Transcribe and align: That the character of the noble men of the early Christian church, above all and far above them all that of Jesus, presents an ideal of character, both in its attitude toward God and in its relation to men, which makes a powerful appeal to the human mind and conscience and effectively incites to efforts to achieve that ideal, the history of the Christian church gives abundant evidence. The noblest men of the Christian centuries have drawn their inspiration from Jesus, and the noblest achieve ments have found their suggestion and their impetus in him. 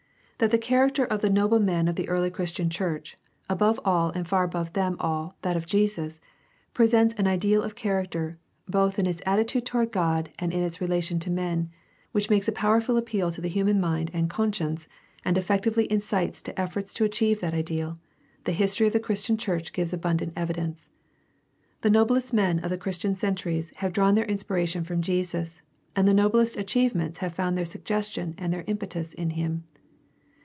That 0.43 0.49
the 0.49 0.57
character 0.57 1.05
of 1.05 1.21
the 1.21 1.29
noble 1.29 1.59
men 1.59 1.87
of 1.87 1.95
the 1.95 2.09
early 2.09 2.31
Christian 2.31 2.71
church, 2.71 3.15
above 3.47 3.79
all 3.85 4.09
and 4.09 4.27
far 4.27 4.43
above 4.43 4.73
them 4.73 4.95
all 4.99 5.35
that 5.43 5.55
of 5.55 5.67
Jesus, 5.67 6.19
presents 6.73 7.13
an 7.19 7.27
ideal 7.27 7.61
of 7.61 7.75
character, 7.75 8.33
both 8.67 8.97
in 8.97 9.05
its 9.05 9.21
attitude 9.23 9.67
toward 9.67 9.91
God 9.91 10.31
and 10.39 10.51
in 10.51 10.63
its 10.63 10.81
relation 10.81 11.19
to 11.19 11.29
men, 11.29 11.69
which 12.11 12.31
makes 12.31 12.47
a 12.47 12.51
powerful 12.51 12.97
appeal 12.97 13.31
to 13.31 13.39
the 13.39 13.49
human 13.49 13.79
mind 13.79 14.09
and 14.15 14.31
conscience 14.31 14.87
and 15.23 15.37
effectively 15.37 15.85
incites 15.91 16.41
to 16.41 16.59
efforts 16.59 16.95
to 16.95 17.05
achieve 17.05 17.39
that 17.39 17.53
ideal, 17.53 17.95
the 18.45 18.51
history 18.51 18.87
of 18.87 18.93
the 18.93 18.99
Christian 18.99 19.37
church 19.37 19.71
gives 19.71 19.93
abundant 19.93 20.33
evidence. 20.35 20.89
The 21.81 21.91
noblest 21.91 22.33
men 22.33 22.57
of 22.61 22.71
the 22.71 22.79
Christian 22.79 23.15
centuries 23.15 23.71
have 23.75 23.93
drawn 23.93 24.15
their 24.15 24.25
inspiration 24.25 24.83
from 24.85 25.03
Jesus, 25.03 25.61
and 25.95 26.07
the 26.07 26.15
noblest 26.15 26.57
achieve 26.57 26.95
ments 26.95 27.19
have 27.19 27.35
found 27.35 27.55
their 27.55 27.63
suggestion 27.63 28.33
and 28.39 28.51
their 28.51 28.63
impetus 28.65 29.13
in 29.13 29.29
him. 29.37 29.65